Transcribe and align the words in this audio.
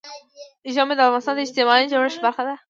ژمی 0.73 0.93
د 0.97 1.01
افغانستان 1.07 1.33
د 1.35 1.39
اجتماعي 1.45 1.85
جوړښت 1.91 2.19
برخه 2.25 2.43
ده. 2.47 2.53